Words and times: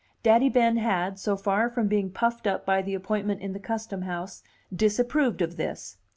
Daddy 0.23 0.49
Ben 0.49 0.77
had, 0.77 1.19
so 1.19 1.37
far 1.37 1.69
from 1.69 1.87
being 1.87 2.09
puffed 2.09 2.47
up 2.47 2.65
by 2.65 2.81
the 2.81 2.95
appointment 2.95 3.39
in 3.41 3.53
the 3.53 3.59
Custom 3.59 4.01
House, 4.01 4.41
disapproved 4.75 5.43
of 5.43 5.57
this. 5.57 5.97